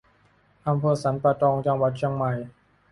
[0.67, 2.31] อำเภอสันป่าตอง จังหวัดเชียงใหม่